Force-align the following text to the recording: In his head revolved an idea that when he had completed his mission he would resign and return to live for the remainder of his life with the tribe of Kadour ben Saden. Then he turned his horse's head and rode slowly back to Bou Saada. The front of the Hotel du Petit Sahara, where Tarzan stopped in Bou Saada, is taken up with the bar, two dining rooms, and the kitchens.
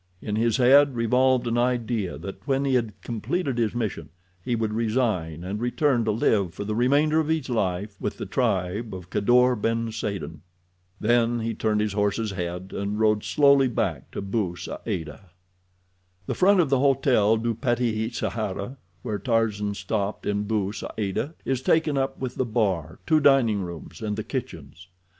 In 0.19 0.35
his 0.35 0.57
head 0.57 0.95
revolved 0.95 1.45
an 1.45 1.59
idea 1.59 2.17
that 2.17 2.47
when 2.47 2.65
he 2.65 2.73
had 2.73 2.99
completed 3.03 3.59
his 3.59 3.75
mission 3.75 4.09
he 4.43 4.55
would 4.55 4.73
resign 4.73 5.43
and 5.43 5.61
return 5.61 6.05
to 6.05 6.11
live 6.11 6.55
for 6.55 6.63
the 6.63 6.73
remainder 6.73 7.19
of 7.19 7.27
his 7.27 7.49
life 7.51 8.01
with 8.01 8.17
the 8.17 8.25
tribe 8.25 8.95
of 8.95 9.11
Kadour 9.11 9.55
ben 9.55 9.91
Saden. 9.91 10.41
Then 10.99 11.41
he 11.41 11.53
turned 11.53 11.81
his 11.81 11.93
horse's 11.93 12.31
head 12.31 12.73
and 12.75 12.99
rode 12.99 13.23
slowly 13.23 13.67
back 13.67 14.09
to 14.09 14.23
Bou 14.23 14.55
Saada. 14.55 15.29
The 16.25 16.33
front 16.33 16.59
of 16.59 16.71
the 16.71 16.79
Hotel 16.79 17.37
du 17.37 17.53
Petit 17.53 18.09
Sahara, 18.09 18.77
where 19.03 19.19
Tarzan 19.19 19.75
stopped 19.75 20.25
in 20.25 20.45
Bou 20.45 20.71
Saada, 20.71 21.35
is 21.45 21.61
taken 21.61 21.95
up 21.95 22.17
with 22.17 22.33
the 22.37 22.45
bar, 22.45 22.97
two 23.05 23.19
dining 23.19 23.61
rooms, 23.61 24.01
and 24.01 24.15
the 24.17 24.23
kitchens. 24.23 24.87